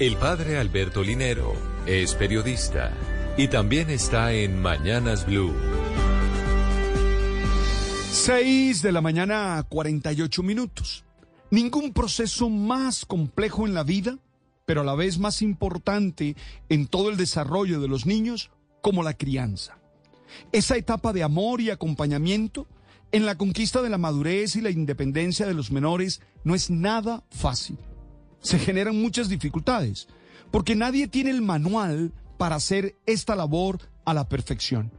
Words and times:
El 0.00 0.16
padre 0.16 0.56
Alberto 0.56 1.02
Linero 1.02 1.52
es 1.84 2.14
periodista 2.14 2.90
y 3.36 3.48
también 3.48 3.90
está 3.90 4.32
en 4.32 4.58
Mañanas 4.58 5.26
Blue. 5.26 5.54
6 8.10 8.80
de 8.80 8.92
la 8.92 9.02
mañana, 9.02 9.62
48 9.68 10.42
minutos. 10.42 11.04
Ningún 11.50 11.92
proceso 11.92 12.48
más 12.48 13.04
complejo 13.04 13.66
en 13.66 13.74
la 13.74 13.82
vida, 13.84 14.16
pero 14.64 14.80
a 14.80 14.84
la 14.84 14.94
vez 14.94 15.18
más 15.18 15.42
importante 15.42 16.34
en 16.70 16.86
todo 16.86 17.10
el 17.10 17.18
desarrollo 17.18 17.78
de 17.78 17.88
los 17.88 18.06
niños, 18.06 18.50
como 18.80 19.02
la 19.02 19.12
crianza. 19.12 19.76
Esa 20.50 20.78
etapa 20.78 21.12
de 21.12 21.24
amor 21.24 21.60
y 21.60 21.68
acompañamiento 21.68 22.66
en 23.12 23.26
la 23.26 23.36
conquista 23.36 23.82
de 23.82 23.90
la 23.90 23.98
madurez 23.98 24.56
y 24.56 24.62
la 24.62 24.70
independencia 24.70 25.46
de 25.46 25.52
los 25.52 25.70
menores 25.70 26.22
no 26.42 26.54
es 26.54 26.70
nada 26.70 27.22
fácil 27.28 27.76
se 28.40 28.58
generan 28.58 29.00
muchas 29.00 29.28
dificultades, 29.28 30.08
porque 30.50 30.74
nadie 30.74 31.08
tiene 31.08 31.30
el 31.30 31.42
manual 31.42 32.12
para 32.38 32.56
hacer 32.56 32.96
esta 33.06 33.36
labor 33.36 33.78
a 34.04 34.14
la 34.14 34.28
perfección. 34.28 34.90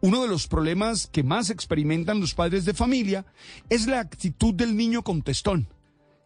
Uno 0.00 0.20
de 0.20 0.28
los 0.28 0.46
problemas 0.48 1.06
que 1.06 1.22
más 1.22 1.48
experimentan 1.48 2.20
los 2.20 2.34
padres 2.34 2.66
de 2.66 2.74
familia 2.74 3.24
es 3.70 3.86
la 3.86 4.00
actitud 4.00 4.52
del 4.52 4.76
niño 4.76 5.02
contestón, 5.02 5.66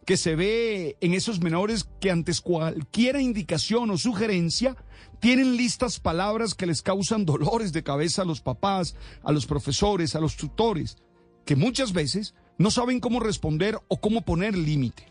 que 0.05 0.17
se 0.17 0.35
ve 0.35 0.97
en 0.99 1.13
esos 1.13 1.39
menores 1.39 1.87
que 2.01 2.11
antes 2.11 2.41
cualquier 2.41 3.21
indicación 3.21 3.89
o 3.91 3.97
sugerencia 3.97 4.75
tienen 5.19 5.55
listas 5.55 5.99
palabras 5.99 6.55
que 6.55 6.65
les 6.65 6.81
causan 6.81 7.25
dolores 7.25 7.71
de 7.71 7.83
cabeza 7.83 8.23
a 8.23 8.25
los 8.25 8.41
papás, 8.41 8.95
a 9.23 9.31
los 9.31 9.45
profesores, 9.45 10.15
a 10.15 10.19
los 10.19 10.35
tutores, 10.35 10.97
que 11.45 11.55
muchas 11.55 11.93
veces 11.93 12.35
no 12.57 12.71
saben 12.71 12.99
cómo 12.99 13.19
responder 13.19 13.79
o 13.87 14.01
cómo 14.01 14.21
poner 14.21 14.57
límite. 14.57 15.08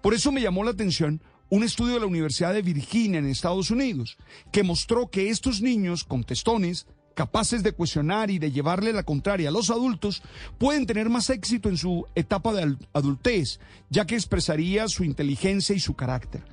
Por 0.00 0.14
eso 0.14 0.32
me 0.32 0.40
llamó 0.40 0.64
la 0.64 0.70
atención 0.70 1.22
un 1.50 1.62
estudio 1.62 1.94
de 1.94 2.00
la 2.00 2.06
Universidad 2.06 2.52
de 2.52 2.62
Virginia 2.62 3.18
en 3.18 3.26
Estados 3.26 3.70
Unidos, 3.70 4.18
que 4.52 4.62
mostró 4.62 5.08
que 5.08 5.30
estos 5.30 5.62
niños 5.62 6.04
contestones, 6.04 6.86
capaces 7.14 7.62
de 7.62 7.72
cuestionar 7.72 8.30
y 8.30 8.38
de 8.38 8.52
llevarle 8.52 8.92
la 8.92 9.02
contraria 9.02 9.48
a 9.48 9.52
los 9.52 9.70
adultos, 9.70 10.22
pueden 10.58 10.86
tener 10.86 11.08
más 11.08 11.30
éxito 11.30 11.68
en 11.68 11.76
su 11.76 12.06
etapa 12.14 12.52
de 12.52 12.76
adultez, 12.92 13.60
ya 13.88 14.06
que 14.06 14.14
expresaría 14.14 14.88
su 14.88 15.04
inteligencia 15.04 15.74
y 15.74 15.80
su 15.80 15.94
carácter. 15.94 16.44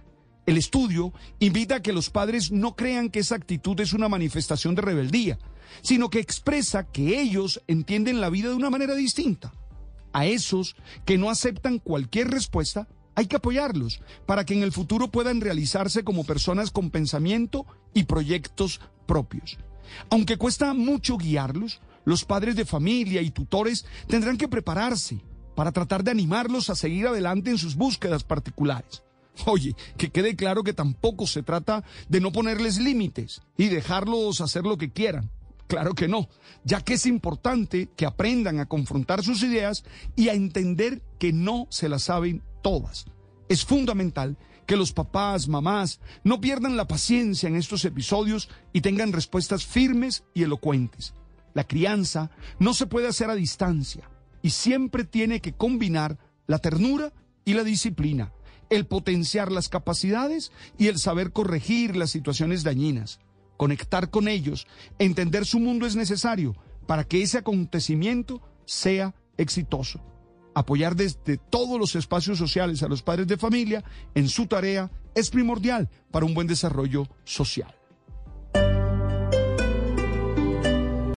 El 0.45 0.57
estudio 0.57 1.11
invita 1.39 1.75
a 1.75 1.81
que 1.81 1.93
los 1.93 2.09
padres 2.09 2.51
no 2.51 2.75
crean 2.75 3.09
que 3.09 3.19
esa 3.19 3.35
actitud 3.35 3.79
es 3.79 3.93
una 3.93 4.09
manifestación 4.09 4.75
de 4.75 4.83
rebeldía, 4.83 5.39
sino 5.81 6.09
que 6.09 6.19
expresa 6.19 6.87
que 6.87 7.19
ellos 7.19 7.61
entienden 7.67 8.21
la 8.21 8.29
vida 8.29 8.49
de 8.49 8.55
una 8.55 8.69
manera 8.69 8.95
distinta. 8.95 9.51
A 10.13 10.27
esos 10.27 10.75
que 11.03 11.17
no 11.17 11.29
aceptan 11.29 11.79
cualquier 11.79 12.29
respuesta, 12.29 12.87
hay 13.15 13.27
que 13.27 13.37
apoyarlos 13.37 14.01
para 14.25 14.45
que 14.45 14.53
en 14.53 14.63
el 14.63 14.71
futuro 14.71 15.09
puedan 15.09 15.41
realizarse 15.41 16.03
como 16.03 16.25
personas 16.25 16.71
con 16.71 16.91
pensamiento 16.91 17.65
y 17.93 18.03
proyectos 18.03 18.81
propios. 19.05 19.57
Aunque 20.09 20.37
cuesta 20.37 20.73
mucho 20.73 21.17
guiarlos, 21.17 21.81
los 22.03 22.25
padres 22.25 22.55
de 22.55 22.65
familia 22.65 23.21
y 23.21 23.31
tutores 23.31 23.85
tendrán 24.07 24.37
que 24.37 24.47
prepararse 24.47 25.21
para 25.55 25.71
tratar 25.71 26.03
de 26.03 26.11
animarlos 26.11 26.69
a 26.69 26.75
seguir 26.75 27.07
adelante 27.07 27.49
en 27.49 27.57
sus 27.57 27.75
búsquedas 27.75 28.23
particulares. 28.23 29.03
Oye, 29.45 29.75
que 29.97 30.11
quede 30.11 30.35
claro 30.35 30.63
que 30.63 30.73
tampoco 30.73 31.27
se 31.27 31.43
trata 31.43 31.83
de 32.07 32.21
no 32.21 32.31
ponerles 32.31 32.79
límites 32.79 33.41
y 33.57 33.67
dejarlos 33.67 34.41
hacer 34.41 34.63
lo 34.63 34.77
que 34.77 34.91
quieran. 34.91 35.31
Claro 35.67 35.93
que 35.93 36.07
no, 36.07 36.29
ya 36.63 36.81
que 36.81 36.93
es 36.93 37.05
importante 37.05 37.89
que 37.95 38.05
aprendan 38.05 38.59
a 38.59 38.67
confrontar 38.67 39.23
sus 39.23 39.41
ideas 39.41 39.83
y 40.15 40.29
a 40.29 40.33
entender 40.33 41.01
que 41.17 41.33
no 41.33 41.67
se 41.71 41.89
las 41.89 42.03
saben 42.03 42.43
todas. 42.65 43.05
Es 43.47 43.63
fundamental 43.63 44.39
que 44.65 44.75
los 44.75 44.91
papás, 44.91 45.47
mamás, 45.47 45.99
no 46.23 46.41
pierdan 46.41 46.75
la 46.75 46.87
paciencia 46.87 47.47
en 47.47 47.55
estos 47.55 47.85
episodios 47.85 48.49
y 48.73 48.81
tengan 48.81 49.13
respuestas 49.13 49.63
firmes 49.63 50.23
y 50.33 50.41
elocuentes. 50.41 51.13
La 51.53 51.67
crianza 51.67 52.31
no 52.57 52.73
se 52.73 52.87
puede 52.87 53.07
hacer 53.07 53.29
a 53.29 53.35
distancia 53.35 54.09
y 54.41 54.49
siempre 54.49 55.03
tiene 55.03 55.41
que 55.41 55.53
combinar 55.53 56.17
la 56.47 56.57
ternura 56.57 57.13
y 57.45 57.53
la 57.53 57.63
disciplina, 57.63 58.33
el 58.71 58.87
potenciar 58.87 59.51
las 59.51 59.69
capacidades 59.69 60.51
y 60.75 60.87
el 60.87 60.97
saber 60.97 61.33
corregir 61.33 61.95
las 61.95 62.09
situaciones 62.09 62.63
dañinas. 62.63 63.19
Conectar 63.57 64.09
con 64.09 64.27
ellos, 64.27 64.65
entender 64.97 65.45
su 65.45 65.59
mundo 65.59 65.85
es 65.85 65.95
necesario 65.95 66.55
para 66.87 67.03
que 67.03 67.21
ese 67.21 67.37
acontecimiento 67.37 68.41
sea 68.65 69.13
exitoso 69.37 70.14
apoyar 70.55 70.95
desde 70.95 71.37
todos 71.37 71.79
los 71.79 71.95
espacios 71.95 72.39
sociales 72.39 72.81
a 72.81 72.87
los 72.87 73.03
padres 73.03 73.27
de 73.27 73.37
familia 73.37 73.83
en 74.15 74.27
su 74.27 74.47
tarea 74.47 74.89
es 75.13 75.29
primordial 75.29 75.89
para 76.09 76.25
un 76.25 76.33
buen 76.33 76.47
desarrollo 76.47 77.07
social. 77.23 77.75